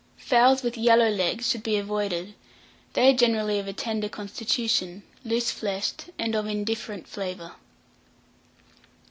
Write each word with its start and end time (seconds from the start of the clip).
Fowls 0.17 0.63
with 0.63 0.79
yellow 0.79 1.09
legs 1.09 1.47
should 1.47 1.61
be 1.61 1.77
avoided; 1.77 2.33
they 2.93 3.13
are 3.13 3.15
generally 3.15 3.59
of 3.59 3.67
a 3.67 3.71
tender 3.73 4.09
constitution, 4.09 5.03
loose 5.23 5.51
fleshed, 5.51 6.05
and 6.17 6.33
of 6.35 6.47
indifferent 6.47 7.07
flavour. 7.07 7.51